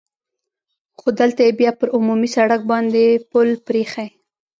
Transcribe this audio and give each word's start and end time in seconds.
خو 0.97 1.07
دلته 1.19 1.41
یې 1.47 1.53
بیا 1.59 1.71
پر 1.79 1.87
عمومي 1.97 2.29
سړک 2.35 2.61
باندې 2.71 3.03
پل 3.31 3.49
پرې 3.65 3.81
اېښی. 3.83 4.07